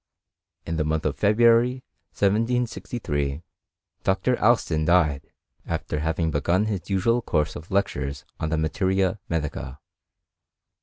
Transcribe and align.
In 0.65 0.77
the 0.77 0.83
month 0.83 1.05
of 1.05 1.15
February, 1.19 1.83
1763, 2.13 3.43
Dr. 4.03 4.35
Alston 4.43 4.83
died, 4.83 5.27
after 5.67 5.99
having 5.99 6.31
begun 6.31 6.65
his 6.65 6.89
usual 6.89 7.21
course 7.21 7.55
of 7.55 7.69
lectures 7.69 8.25
on 8.39 8.49
the 8.49 8.57
materia 8.57 9.19
medica. 9.29 9.77